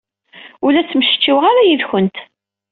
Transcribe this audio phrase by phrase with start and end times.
[0.63, 2.17] Ur la ttmecčiweɣ ara yid-went.